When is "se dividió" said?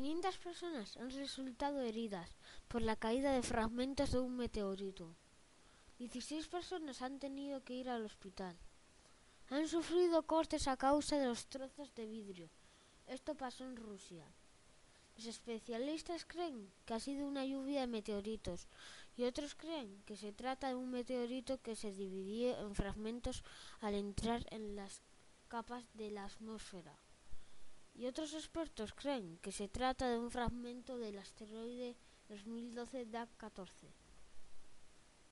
21.76-22.58